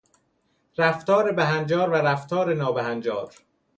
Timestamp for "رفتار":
0.77-1.31, 1.95-2.53